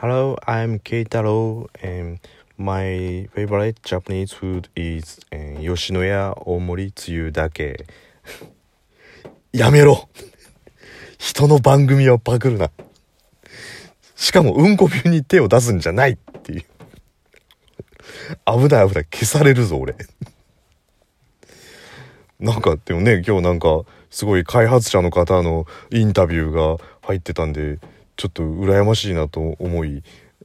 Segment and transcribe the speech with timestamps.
[0.00, 2.20] Hello, I'm Keitaro, and
[2.56, 7.84] my favorite Japanese food is、えー、吉野家大盛りつゆだけ。
[9.52, 10.08] やめろ
[11.18, 12.70] 人の番組はパクるな。
[14.14, 16.64] しかも、うんこ病に手を出すんじゃないっていう。
[18.46, 19.04] 危ない危ない。
[19.06, 19.96] 消されるぞ、俺。
[22.38, 27.80] なんか、でもね、今日なんか、すごい開発者の方のインタビューが入ってたんで、
[28.18, 30.02] ちょっと羨ましいなと思い、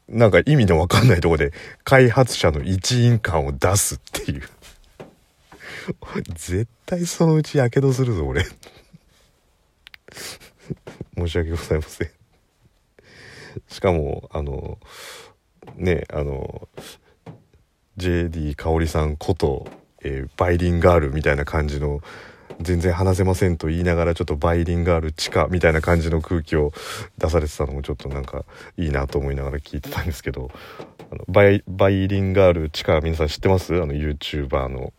[0.08, 1.52] なんか意味のわかんないとこで
[1.84, 4.44] 開発者の一員感を出すっていう。
[6.36, 8.46] 絶対そのうち火傷するぞ、俺。
[11.18, 12.10] 申し訳ございません。
[13.68, 14.78] しかも、あの、
[15.76, 16.68] ね、あの、
[17.98, 19.68] JD 香織さんこと、
[20.04, 22.02] えー、バイリンガールみたいな感じの
[22.62, 26.72] 全然話せませんと言いながらちょっとバイリンガール地下みたいな感じの空気を
[27.18, 28.46] 出されてたのもちょっとなんか
[28.78, 30.52] いいなと思いながら聞いてたんですけど
[31.12, 33.74] あのバイバイリンガール地下皆さん知ってます？
[33.74, 34.94] あの YouTuber の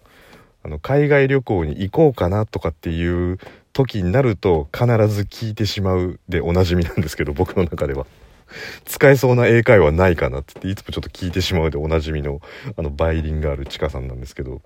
[0.63, 3.39] あの海外旅行に行こうかなとかっていう
[3.73, 8.07] 時になると必ず聞いてしまうでおなじみなんですけど僕の中では。
[8.85, 12.41] 使えそうな英会話ないかなってっていつもちょっと聞いてしまうでおなじみの
[12.77, 14.61] あのバイリンガールチカさんなんですけど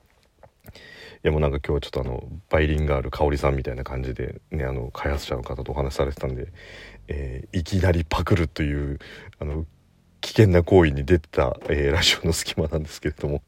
[1.22, 6.52] やもうなんか今日はちょっとあのバイリンガール香織さんみたいな感じでねあの開発者の方とお話しされてたんで、
[7.08, 8.98] えー、いきなりパクるという
[9.38, 9.66] あの
[10.20, 13.42] 危険な行為に出てた、えー、ラジオの隙間なんですけれども。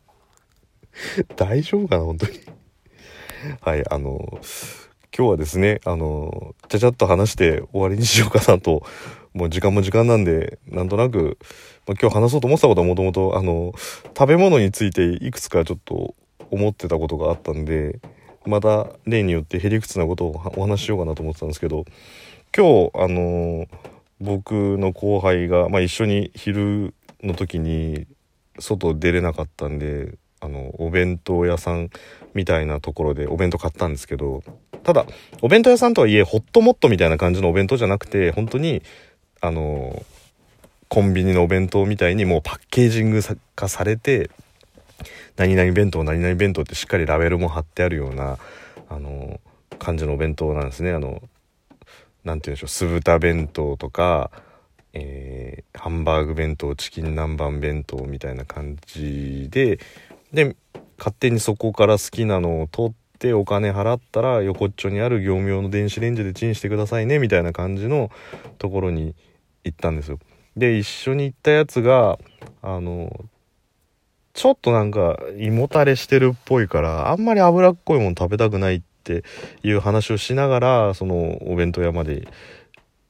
[1.37, 2.41] 大丈夫かな本当に。
[3.61, 4.41] はいあの
[5.17, 8.83] 今日はですねあのちゃちゃっと話して終わりにしようかなと
[9.33, 11.39] もう時間も時間なんでなんとなく、
[11.87, 13.73] まあ、今日話そうと思ってたことはもともとあの
[14.17, 16.15] 食べ物についていくつかちょっと
[16.51, 18.01] 思ってたことがあったんで
[18.47, 21.85] また例によってへりくつなことをお話ししようかなと思ってたんですけど
[22.57, 23.67] 今日あの
[24.21, 28.07] 僕の後輩が、まあ、一緒に昼の時に
[28.59, 31.91] 外出れなかったんであのお弁当屋さん
[32.35, 34.43] みたいなところでお弁当買ったんですけど
[34.83, 35.07] ただ
[35.43, 38.83] お弁当屋さんとはいえホットモットみたいな感じのお弁当じゃなくて本当に
[39.41, 40.03] あの
[40.89, 43.21] コンビニのお弁当みたいにもうパッケージング
[43.55, 44.31] 化されて
[45.37, 48.39] 何々弁当何々弁当ってしっかりラベルも貼ってあるような
[48.89, 49.41] あの
[49.79, 51.23] 感じのお弁当なんですねあの
[52.25, 54.31] 何て言うんでしょう酢豚弁当とか、
[54.93, 59.79] えー、ハンバーグ弁当チキン南蛮弁当みたいな感じで
[60.33, 60.57] で
[60.99, 68.11] 勝手にそこから好きなのを取ってお金払ったら横っちょにある業務用の電子レンジでチンしてくださいねみたいな感じの
[68.59, 69.15] ところに
[69.65, 70.19] 行ったんですよ。
[70.57, 72.19] で一緒に行ったやつが
[72.61, 73.25] あの
[74.41, 79.23] ちょっとなんか胃もたれしてるっぽいからあんまり脂っこいもの食べたくないって
[79.63, 82.27] いう話をしながらそのお弁当屋まで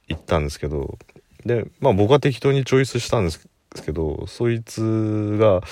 [0.08, 0.98] 行ったんですけど。
[1.46, 3.48] でまあ僕は適当にチョイスしたんです
[3.86, 5.62] けどそいつが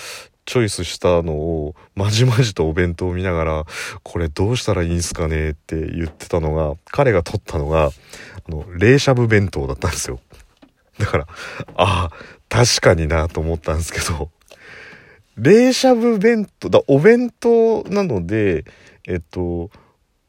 [0.47, 3.65] チョイスしたのをまじまじとお弁当を見ながら
[4.05, 7.91] これどうしたらいいんすかねって言ってたのが彼が取ったのがあ
[8.49, 10.21] の冷しゃぶ弁当だったんですよ。
[10.99, 11.27] だから
[11.75, 12.11] ああ
[12.49, 14.31] 確かになと思ったんですけど。
[15.39, 18.65] 冷しゃぶ弁当、だ、お弁当なので、
[19.07, 19.71] えっと、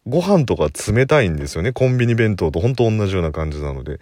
[0.05, 1.71] ご飯とか冷たいんですよね。
[1.73, 3.99] コンビニ弁当と本当同じような感じなので。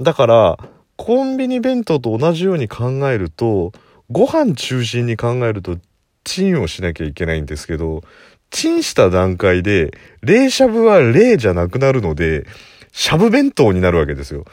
[0.00, 0.58] だから、
[0.96, 3.72] コンビニ弁当と同じように考えると、
[4.10, 5.78] ご飯中心に考えると、
[6.24, 8.02] チンをしなきゃいけないんですけど、
[8.50, 9.92] チンした段階で、
[10.22, 12.46] 冷しゃぶは冷じゃなくなるので、
[12.92, 14.44] しゃぶ弁当になるわけですよ。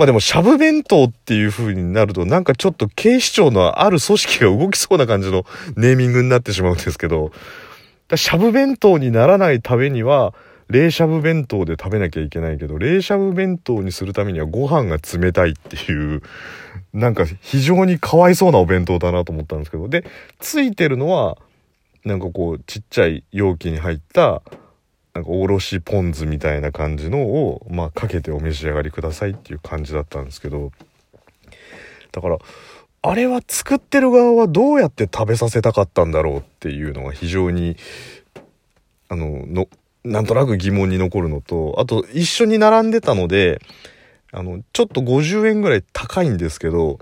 [0.00, 5.44] まあでも、しゃぶ弁当っていう風になると、なんかちょっと警視庁のある組織が動きそうな感じの
[5.76, 7.32] ネーミングになってしまうんですけど、
[8.16, 10.32] しゃぶ弁当にならないためには、
[10.70, 16.22] 冷しゃぶ弁当で食べなきゃいけないけど、冷しゃぶ弁当にするためにはご飯が冷たいっていう、
[16.94, 20.06] なんか非常にかわいそうなお弁当だなと思ったんですけど、で、
[20.38, 21.36] ついてるのは、
[22.06, 24.40] なんかこう、ちっちゃい容器に入った、
[25.14, 30.70] なんかおろしポン酢みたいな感じのを、まあ、かけてお召し上がりくださいっていう感じだったんですけど、
[32.12, 32.38] だから、
[33.02, 37.76] あれは作ってる側はどうやって食べさせたかったんだろうっていうのが非常に、
[39.08, 39.68] あの、の、
[40.04, 43.60] なんとなく疑問に残るのと、あと一緒に並んでたので、
[44.32, 46.98] あの、ちょっと50円ぐらい高いんですけど、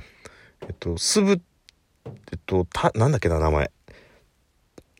[0.62, 1.40] えっと、すぶ、
[2.06, 3.70] えっと、た、なんだっけな、名前。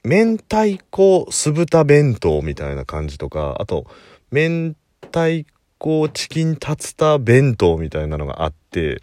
[0.09, 3.85] 明太子酢豚弁当みたいな感じとか、あと、
[4.33, 4.73] 明
[5.03, 5.45] 太
[5.77, 9.03] 子チキンタツタ弁当みたいなのがあって、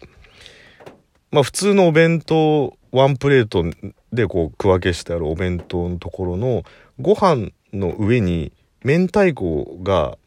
[1.29, 3.63] まあ普通のお弁当、ワンプレート
[4.13, 6.63] でこう区分けしてあるお弁当のところの
[6.99, 8.51] ご飯の上に
[8.83, 10.17] 明太子が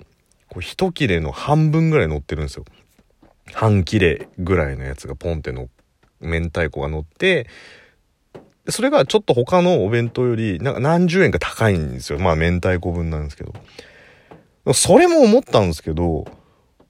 [0.60, 2.64] 一切れの半分ぐらい乗ってるんですよ。
[3.52, 5.68] 半切れぐらいのやつがポンって乗っ
[6.20, 7.46] 明太子が乗って
[8.70, 12.18] それがちょっと他のお弁当よりなんか何十円か高いんですよ。
[12.18, 13.52] まあ明太子分なんですけど。
[14.74, 16.26] それも思ったんですけど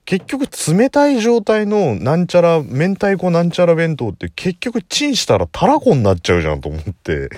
[0.04, 0.46] 結局
[0.76, 7.28] 冷たい状態のなんちゃら明太子なんちゃら弁当って結局チンしたらたらこになっちゃうじゃんと思って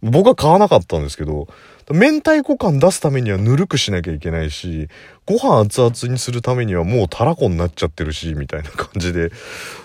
[0.00, 1.48] 僕は買わなかったんですけど
[1.92, 4.88] 明太子感出すためにはぬるくしなきゃいけないし、
[5.26, 9.30] ご飯熱々にするためにはもうたらこになっちゃってるし、みたいな感じで、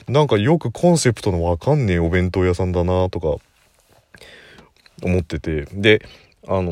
[0.07, 3.35] なんかよくコンセプトのわかんねえお弁当屋さんだなとか、
[5.03, 5.65] 思ってて。
[5.73, 6.05] で、
[6.47, 6.71] あの、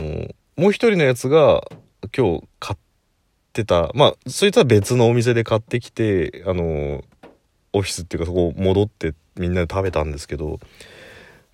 [0.56, 1.62] もう一人のやつが
[2.16, 2.78] 今日買っ
[3.54, 7.04] てた、まあ、そいつは別のお店で買ってきて、あの、
[7.74, 10.60] オフィスっていうかそこ戻ってみんなで食べたんですけど、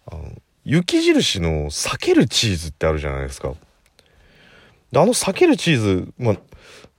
[0.05, 0.31] あの
[0.63, 3.53] 雪印の避けるチーズってあるじゃないですか。
[4.91, 6.35] であの避けるチーズ、まあ、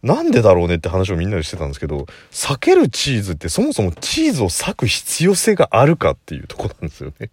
[0.02, 7.30] なんでだろうねって話をみんなでしてたんですけど、避けるチーズってそもそもチーズを裂く必要性があるかっていうとこなんですよね。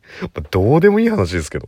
[0.51, 1.67] どうでもいい話ですけど。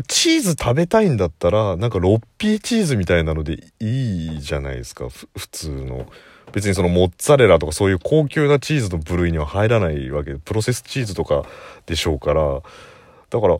[0.00, 6.06] チーズ食べたいんだったら、なんかロッピーチーズみたいなのでいいじゃないですか、普通の。
[6.52, 11.44] 別にそのモッツァレラとかそういう高級なチーズの部類には入らないわけで、プロセスチーズとか
[11.84, 12.62] でしょうから、
[13.28, 13.56] だから、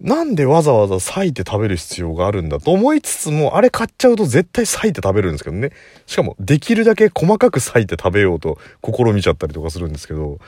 [0.00, 5.72] なんでわざわざ裂いて食べる必要があるんだと思いつつも、あれ買っちゃうと絶対裂いて食べるんですけどね。
[6.06, 10.38] しかも、できるだけ細かく裂いて食べようと試みちゃったりとかするんですけど、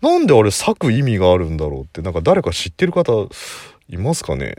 [0.00, 3.28] なんであれ裂く意味があるんだろうって、なんか誰か知ってる方
[3.90, 4.54] いますかね。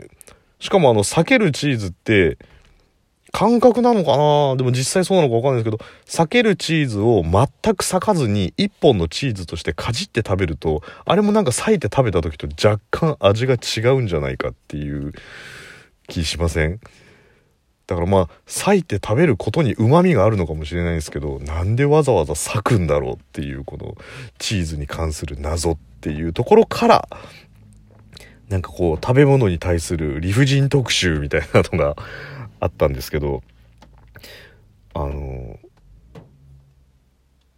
[0.60, 2.38] しかもあの、裂けるチーズって、
[3.34, 4.56] 感覚なのかな？
[4.56, 15.12] でも実際そうなのかわかんないですけど、裂けるチーズを全く裂かずに一本のチーズとしてかじって食べると、あれもなんか裂いて食べた時と若干味が違うんじゃないかっていう
[16.08, 16.78] 気しません？
[17.86, 23.96] だからまあ、裂いて食べることに旨味があるのかもしれないですけど、なんでわざわざ裂くんだろうっていうこの
[24.38, 27.08] チーズに関する謎っていうところから、
[28.48, 31.96] なんかこう食べ物に対する理不尽特集みたいなのが
[32.60, 33.42] あったんですけど
[34.94, 35.58] あの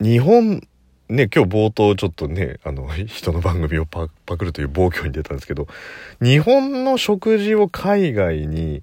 [0.00, 0.66] 日本
[1.08, 5.66] ね今日冒頭ちょっとねあの 人の番組をパクるという暴挙に出たんですけど
[6.22, 8.82] 日本の食事を海外に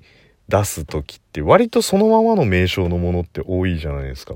[0.50, 4.36] 出す時って割とそのままの名称のものって多いじゃないですか。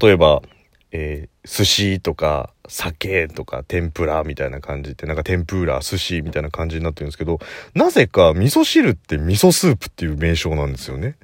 [0.00, 0.42] 例えば、
[0.90, 7.38] えー、寿司とか酒とか天ぷらみたいな感じってなんか天ぷら寿司みたいな感じになってるんですけど
[7.74, 11.16] なぜか味噌汁って味噌スープっていう名称なんですよね。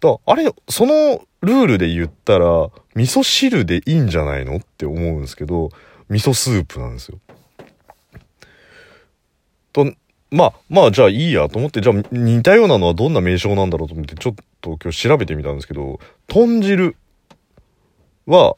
[0.00, 2.46] だあれそのルールで言ったら
[2.94, 5.70] 味噌汁でいいんじゃないのって思うんですけど
[6.08, 7.18] 味噌スープなんですよ。
[9.72, 9.92] と
[10.30, 16.96] まあまあじゃあいいやと思ってじゃあ似たようなのはどんな名称なんだろうと思ってちょっと今日調べてみたんですけど豚汁
[18.26, 18.56] は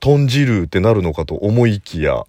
[0.00, 2.24] 豚汁ってなるのかと思いきや、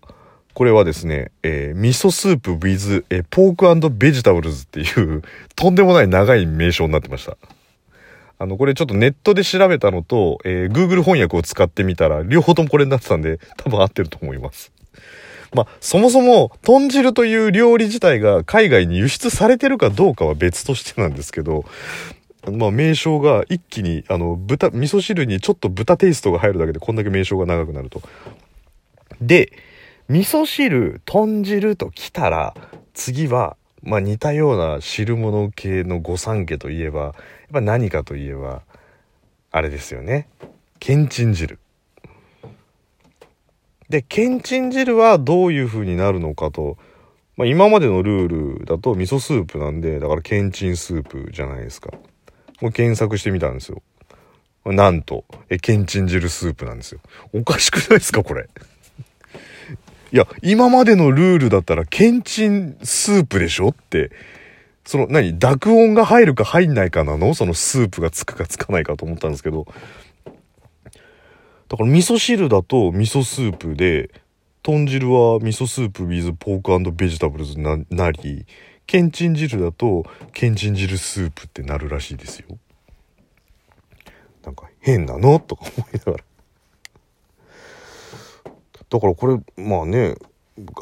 [0.54, 5.24] これはですね、えー、味噌スープ with えー、ポークベジタブルズっていう
[5.56, 7.38] とんでもない長い名称になってました。
[8.38, 14.72] あの、これちょっとネットで調べたのと、えー、Google 翻訳を使ってみたら、両方ともこれになってたんで、多分合ってると思います。
[15.54, 21.66] まあ、そもそも、豚汁という料理自体が海外に輸出されてるかどうかは別としてなんですけど、
[22.50, 28.02] まあ、名称が一気に、あの、豚、味噌汁にちょっと豚テイストが入るだけでこんだけ名称が長くなると。
[29.22, 29.52] で、
[30.10, 32.56] 味噌汁、豚汁と来たら、
[32.94, 37.14] 次は、まあ似たような汁物系の御三家といえば、やっ
[37.54, 38.64] ぱ何かといえば、
[39.52, 40.28] あれですよね。
[40.80, 41.60] けんちん汁。
[43.90, 46.78] で、けんちん汁はどういう風になるのかと、
[47.38, 51.92] まあ今までのルールだと味噌スープなんで、だからけんちんスープじゃないですか。
[52.62, 53.82] もう検索してみたんですよ。
[54.66, 57.02] なんと、え、けんちん汁スープなんですよ。
[57.34, 58.48] おかしくないですか、これ？
[60.14, 63.70] いや、今までのルールだったら、けんちんスープでしょ？
[63.70, 64.12] って、
[64.86, 67.34] その、何濁音が入るか入んないかなの？
[67.34, 69.66] そのスープがつくかつかないかと思ったんですけど。
[71.70, 74.12] だから味噌汁だと味噌スープで、
[74.62, 78.46] 豚汁は味噌スープ with ポークベジタブルズななり、
[78.92, 82.58] けんちん汁だとけんちん汁スープってなるらしいですよ。
[84.44, 85.40] なんか変なの？
[85.40, 86.24] とか思いながら。
[88.90, 90.16] だからこれまあね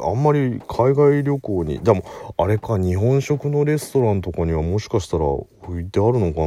[0.02, 2.04] あんまり海外旅行にでも
[2.36, 6.40] あれか日本食のレストランとかにはもしかしたら置いてあるのか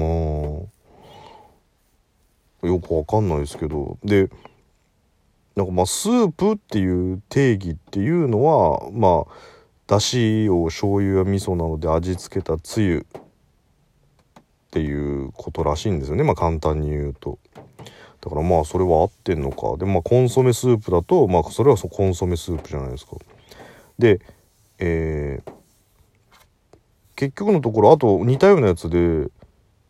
[2.61, 2.69] な？
[2.69, 3.97] よくわかんないですけど。
[4.03, 4.29] で
[5.55, 9.53] なんかまあスープっていう定義っていうのはまあ
[9.93, 13.21] だしを醤油や味噌などで味付けたつゆっ
[14.71, 16.23] ていうことらしいんですよね。
[16.23, 17.37] まあ簡単に言うと。
[18.19, 19.77] だからまあそれは合ってんのか。
[19.77, 23.17] でまあコンソメスープだとまあそれはそコンソメスープじゃないですか。
[23.99, 24.19] で
[24.79, 25.51] えー、
[27.15, 29.27] 結局のところあと似たようなやつで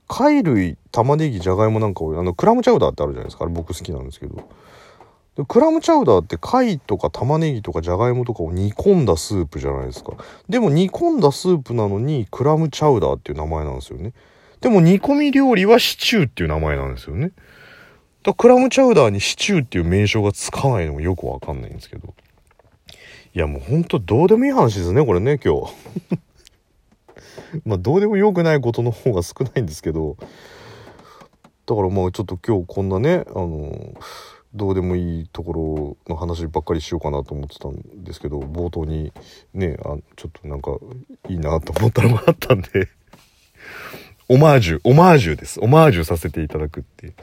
[0.09, 3.45] 貝類玉ねぎじゃがいもなんかをあのクラムチャウダーってあるじゃないですか。
[3.45, 4.49] あれ僕好きなんですけど。
[5.35, 10.13] でクラムチャウダーって貝とか玉ねぎとかじゃがいもとかを煮込んだスープじゃないですか。
[10.47, 14.13] でも煮込んだスープなのにクラムチャウダーっていう名前なんですよね。
[14.61, 17.31] でも煮込み料理はシチューっていう名前なんですよね。
[18.21, 22.13] だクラムチャウダーにシチューっていう名称がつかないのもよくわかんないんですけど。
[23.35, 25.73] いやもうほんとどうでもいい話ですねこれね今日。
[27.65, 30.15] まあどうでもよくないことの方が少ないんですけど。
[31.65, 33.93] だからまあちょっと今日こんなねあの
[34.53, 39.11] どうでもいいところの話ばっかりしようかなと思ってたんですけど冒頭に
[39.53, 40.77] ねあちょっとなんか
[41.29, 42.89] いいなと思ったのがあったんで。
[44.29, 45.59] オマージュオマージュです。
[45.59, 47.13] オマージュさせていただくって。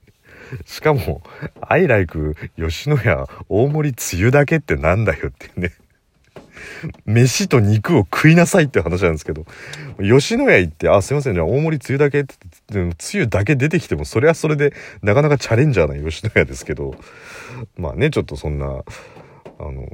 [0.66, 1.22] しかも
[1.62, 5.72] 「I like 吉野家大盛りつゆだけってなんだよ」っていうね。
[7.06, 9.44] 飯と肉を食いなさいって話なんですけど、
[10.00, 12.34] 吉野家行って、あ、すいません、じゃあ大盛りつゆだけって、
[12.98, 16.94] つゆだけ出てきても、それはそれで、なかなかチャレンジャーな吉野家ですけど、
[17.76, 19.86] まあね、ちょっとそんな、あの、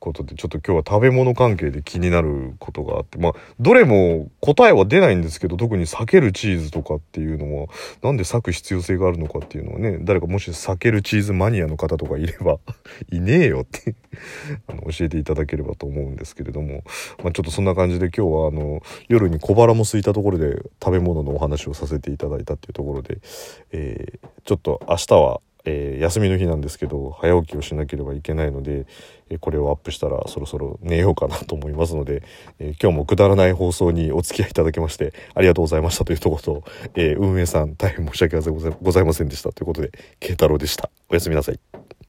[0.00, 7.68] ことでちょっと今日は食べ物関係で気になることがあってまあどれも答えは出ないんですけど特に避けるチーズとかっていうのは
[8.02, 12.58] なんで裂く必要性があるのかっていうのはね誰かもし避けるチーズマニアの方とかいれば
[13.12, 13.94] いねえよって
[14.66, 16.82] あの教えていただければと思うんですけれども、
[17.22, 23.18] まあ、ちょっとそんな感じで今日はあの夜に小腹も空いたところで食べ物のお話をさせていただいたっていうところで、
[23.72, 28.86] えー、ちょっと明日はえー、休みの日なんですけど早起きをしなければいけないので、
[29.28, 32.22] えー、これをアップしたらそろそろ寝ようかなと思いますので、
[32.58, 36.64] えー、今日もくだらない放送にお付き合いいただきましてありがとうございましたというとこと、
[36.94, 38.36] え運営さん大変申し訳
[38.80, 39.90] ございませんでしたということで
[40.20, 40.90] 慶太郎でした。
[41.08, 41.89] おやすみなさい。